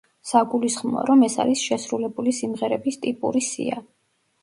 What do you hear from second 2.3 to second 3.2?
სიმღერების